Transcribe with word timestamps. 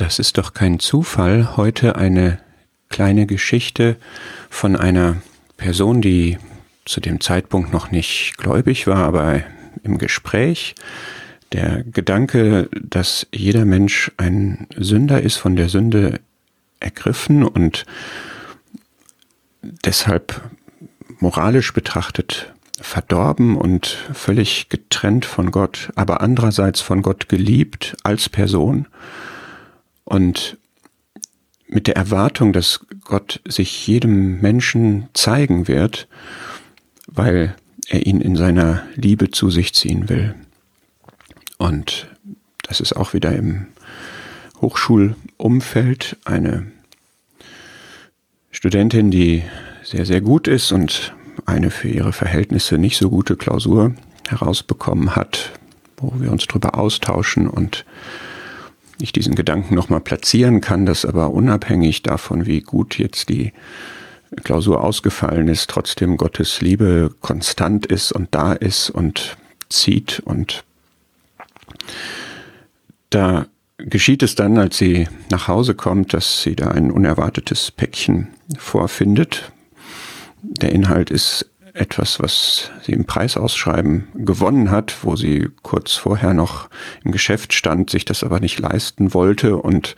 Das 0.00 0.18
ist 0.18 0.38
doch 0.38 0.54
kein 0.54 0.78
Zufall. 0.78 1.58
Heute 1.58 1.96
eine 1.96 2.38
kleine 2.88 3.26
Geschichte 3.26 3.96
von 4.48 4.74
einer 4.74 5.20
Person, 5.58 6.00
die 6.00 6.38
zu 6.86 7.00
dem 7.00 7.20
Zeitpunkt 7.20 7.70
noch 7.70 7.90
nicht 7.90 8.38
gläubig 8.38 8.86
war, 8.86 9.04
aber 9.04 9.42
im 9.82 9.98
Gespräch. 9.98 10.74
Der 11.52 11.84
Gedanke, 11.84 12.70
dass 12.80 13.26
jeder 13.30 13.66
Mensch 13.66 14.10
ein 14.16 14.66
Sünder 14.74 15.20
ist, 15.20 15.36
von 15.36 15.54
der 15.54 15.68
Sünde 15.68 16.20
ergriffen 16.80 17.42
und 17.42 17.84
deshalb 19.84 20.40
moralisch 21.18 21.74
betrachtet 21.74 22.54
verdorben 22.80 23.54
und 23.54 23.98
völlig 24.14 24.70
getrennt 24.70 25.26
von 25.26 25.50
Gott, 25.50 25.90
aber 25.94 26.22
andererseits 26.22 26.80
von 26.80 27.02
Gott 27.02 27.28
geliebt 27.28 27.98
als 28.02 28.30
Person 28.30 28.86
und 30.10 30.58
mit 31.68 31.86
der 31.86 31.94
Erwartung, 31.94 32.52
dass 32.52 32.80
Gott 33.04 33.40
sich 33.46 33.86
jedem 33.86 34.40
Menschen 34.40 35.08
zeigen 35.14 35.68
wird, 35.68 36.08
weil 37.06 37.54
er 37.88 38.06
ihn 38.06 38.20
in 38.20 38.34
seiner 38.34 38.82
Liebe 38.96 39.30
zu 39.30 39.50
sich 39.50 39.72
ziehen 39.72 40.08
will. 40.08 40.34
Und 41.58 42.08
das 42.64 42.80
ist 42.80 42.94
auch 42.96 43.14
wieder 43.14 43.36
im 43.36 43.68
Hochschulumfeld 44.60 46.16
eine 46.24 46.66
Studentin, 48.50 49.12
die 49.12 49.44
sehr, 49.84 50.06
sehr 50.06 50.20
gut 50.20 50.48
ist 50.48 50.72
und 50.72 51.14
eine 51.46 51.70
für 51.70 51.88
ihre 51.88 52.12
Verhältnisse 52.12 52.78
nicht 52.78 52.96
so 52.96 53.10
gute 53.10 53.36
Klausur 53.36 53.94
herausbekommen 54.28 55.14
hat, 55.14 55.52
wo 55.96 56.12
wir 56.18 56.32
uns 56.32 56.48
darüber 56.48 56.76
austauschen 56.76 57.46
und 57.46 57.84
ich 59.00 59.12
diesen 59.12 59.34
Gedanken 59.34 59.74
nochmal 59.74 60.00
platzieren 60.00 60.60
kann, 60.60 60.86
dass 60.86 61.04
aber 61.04 61.30
unabhängig 61.30 62.02
davon, 62.02 62.46
wie 62.46 62.60
gut 62.60 62.98
jetzt 62.98 63.28
die 63.28 63.52
Klausur 64.44 64.82
ausgefallen 64.82 65.48
ist, 65.48 65.70
trotzdem 65.70 66.16
Gottes 66.16 66.60
Liebe 66.60 67.12
konstant 67.20 67.86
ist 67.86 68.12
und 68.12 68.28
da 68.32 68.52
ist 68.52 68.90
und 68.90 69.36
zieht 69.68 70.20
und 70.20 70.64
da 73.10 73.46
geschieht 73.78 74.22
es 74.22 74.34
dann, 74.34 74.58
als 74.58 74.78
sie 74.78 75.08
nach 75.30 75.48
Hause 75.48 75.74
kommt, 75.74 76.12
dass 76.14 76.42
sie 76.42 76.54
da 76.54 76.68
ein 76.68 76.90
unerwartetes 76.90 77.70
Päckchen 77.70 78.28
vorfindet. 78.56 79.50
Der 80.42 80.72
Inhalt 80.72 81.10
ist 81.10 81.49
etwas, 81.74 82.20
was 82.20 82.70
sie 82.82 82.92
im 82.92 83.04
Preisausschreiben 83.04 84.08
gewonnen 84.14 84.70
hat, 84.70 84.98
wo 85.02 85.16
sie 85.16 85.48
kurz 85.62 85.94
vorher 85.94 86.34
noch 86.34 86.68
im 87.04 87.12
Geschäft 87.12 87.52
stand, 87.52 87.90
sich 87.90 88.04
das 88.04 88.24
aber 88.24 88.40
nicht 88.40 88.58
leisten 88.58 89.14
wollte 89.14 89.56
und 89.56 89.96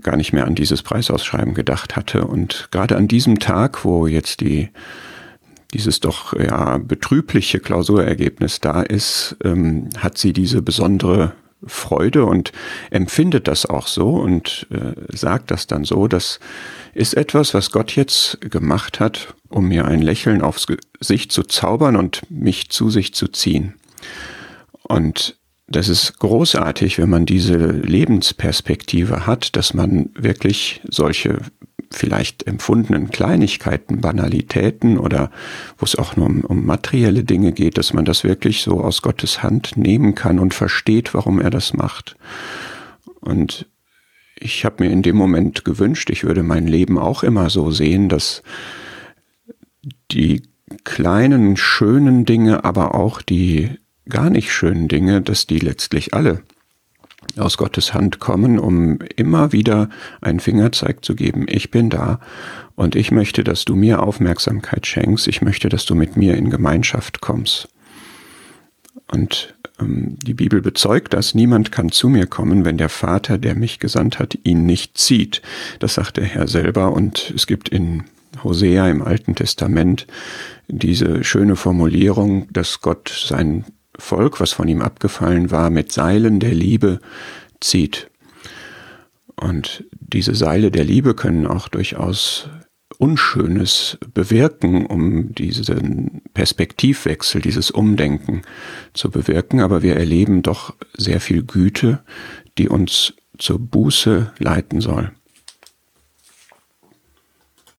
gar 0.00 0.16
nicht 0.16 0.32
mehr 0.32 0.46
an 0.46 0.54
dieses 0.54 0.82
Preisausschreiben 0.82 1.54
gedacht 1.54 1.96
hatte. 1.96 2.26
Und 2.26 2.68
gerade 2.70 2.96
an 2.96 3.08
diesem 3.08 3.38
Tag, 3.38 3.84
wo 3.84 4.06
jetzt 4.06 4.40
die 4.40 4.70
dieses 5.72 6.00
doch 6.00 6.34
ja 6.38 6.78
betrübliche 6.78 7.58
Klausurergebnis 7.58 8.60
da 8.60 8.82
ist, 8.82 9.36
ähm, 9.42 9.88
hat 9.98 10.18
sie 10.18 10.34
diese 10.34 10.60
besondere 10.60 11.32
Freude 11.66 12.24
und 12.24 12.52
empfindet 12.90 13.48
das 13.48 13.66
auch 13.66 13.86
so 13.86 14.10
und 14.10 14.66
äh, 14.70 14.94
sagt 15.16 15.50
das 15.50 15.66
dann 15.66 15.84
so, 15.84 16.08
das 16.08 16.40
ist 16.94 17.14
etwas, 17.14 17.54
was 17.54 17.70
Gott 17.70 17.96
jetzt 17.96 18.38
gemacht 18.40 19.00
hat, 19.00 19.34
um 19.48 19.68
mir 19.68 19.86
ein 19.86 20.02
Lächeln 20.02 20.42
aufs 20.42 20.66
Gesicht 20.66 21.32
zu 21.32 21.42
zaubern 21.42 21.96
und 21.96 22.22
mich 22.30 22.70
zu 22.70 22.90
sich 22.90 23.14
zu 23.14 23.28
ziehen. 23.28 23.74
Und 24.82 25.36
das 25.68 25.88
ist 25.88 26.18
großartig, 26.18 26.98
wenn 26.98 27.08
man 27.08 27.24
diese 27.24 27.56
Lebensperspektive 27.56 29.26
hat, 29.26 29.56
dass 29.56 29.74
man 29.74 30.10
wirklich 30.14 30.82
solche 30.88 31.38
vielleicht 31.92 32.46
empfundenen 32.46 33.10
Kleinigkeiten, 33.10 34.00
Banalitäten 34.00 34.98
oder 34.98 35.30
wo 35.78 35.84
es 35.84 35.96
auch 35.96 36.16
nur 36.16 36.26
um, 36.26 36.40
um, 36.40 36.66
materielle 36.66 37.24
Dinge 37.24 37.52
geht, 37.52 37.78
dass 37.78 37.92
man 37.92 38.04
das 38.04 38.24
wirklich 38.24 38.62
so 38.62 38.80
aus 38.80 39.02
Gottes 39.02 39.42
Hand 39.42 39.76
nehmen 39.76 40.14
kann 40.14 40.38
und 40.38 40.54
versteht, 40.54 41.14
warum 41.14 41.40
er 41.40 41.50
das 41.50 41.74
macht. 41.74 42.16
Und 43.20 43.66
ich 44.38 44.64
habe 44.64 44.84
mir 44.84 44.90
in 44.90 45.02
dem 45.02 45.16
Moment 45.16 45.64
gewünscht, 45.64 46.10
ich 46.10 46.24
würde 46.24 46.42
mein 46.42 46.66
Leben 46.66 46.98
auch 46.98 47.22
immer 47.22 47.50
so 47.50 47.70
sehen, 47.70 48.08
dass 48.08 48.42
die 50.10 50.42
kleinen, 50.84 51.56
schönen 51.56 52.24
Dinge, 52.24 52.64
aber 52.64 52.94
auch 52.94 53.22
die 53.22 53.70
gar 54.08 54.30
nicht 54.30 54.52
schönen 54.52 54.88
Dinge, 54.88 55.20
dass 55.20 55.46
die 55.46 55.58
letztlich 55.58 56.14
alle 56.14 56.42
aus 57.38 57.56
Gottes 57.56 57.94
Hand 57.94 58.18
kommen, 58.18 58.58
um 58.58 58.98
immer 59.16 59.52
wieder 59.52 59.88
einen 60.20 60.40
Fingerzeig 60.40 61.04
zu 61.04 61.14
geben, 61.14 61.46
ich 61.48 61.70
bin 61.70 61.90
da 61.90 62.20
und 62.74 62.96
ich 62.96 63.10
möchte, 63.10 63.44
dass 63.44 63.64
du 63.64 63.74
mir 63.74 64.02
Aufmerksamkeit 64.02 64.86
schenkst, 64.86 65.28
ich 65.28 65.42
möchte, 65.42 65.68
dass 65.68 65.84
du 65.86 65.94
mit 65.94 66.16
mir 66.16 66.36
in 66.36 66.50
Gemeinschaft 66.50 67.20
kommst. 67.20 67.68
Und 69.10 69.54
ähm, 69.80 70.16
die 70.22 70.34
Bibel 70.34 70.60
bezeugt 70.60 71.12
das, 71.12 71.34
niemand 71.34 71.72
kann 71.72 71.90
zu 71.90 72.08
mir 72.08 72.26
kommen, 72.26 72.64
wenn 72.64 72.78
der 72.78 72.88
Vater, 72.88 73.38
der 73.38 73.54
mich 73.54 73.78
gesandt 73.78 74.18
hat, 74.18 74.38
ihn 74.42 74.64
nicht 74.64 74.98
zieht. 74.98 75.42
Das 75.78 75.94
sagt 75.94 76.16
der 76.16 76.24
Herr 76.24 76.48
selber 76.48 76.92
und 76.92 77.32
es 77.34 77.46
gibt 77.46 77.68
in 77.68 78.04
Hosea 78.42 78.88
im 78.88 79.02
Alten 79.02 79.34
Testament 79.34 80.06
diese 80.68 81.24
schöne 81.24 81.56
Formulierung, 81.56 82.48
dass 82.52 82.80
Gott 82.80 83.08
sein 83.26 83.64
Volk, 84.02 84.40
was 84.40 84.52
von 84.52 84.68
ihm 84.68 84.82
abgefallen 84.82 85.50
war, 85.50 85.70
mit 85.70 85.92
Seilen 85.92 86.40
der 86.40 86.52
Liebe 86.52 87.00
zieht. 87.60 88.10
Und 89.36 89.84
diese 90.00 90.34
Seile 90.34 90.70
der 90.70 90.84
Liebe 90.84 91.14
können 91.14 91.46
auch 91.46 91.68
durchaus 91.68 92.48
Unschönes 92.98 93.98
bewirken, 94.12 94.86
um 94.86 95.34
diesen 95.34 96.22
Perspektivwechsel, 96.34 97.40
dieses 97.40 97.70
Umdenken 97.70 98.42
zu 98.92 99.10
bewirken. 99.10 99.60
Aber 99.60 99.82
wir 99.82 99.96
erleben 99.96 100.42
doch 100.42 100.74
sehr 100.96 101.20
viel 101.20 101.44
Güte, 101.44 102.02
die 102.58 102.68
uns 102.68 103.14
zur 103.38 103.58
Buße 103.58 104.32
leiten 104.38 104.80
soll. 104.80 105.12